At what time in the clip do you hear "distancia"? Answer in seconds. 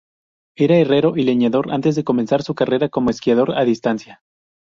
3.65-4.23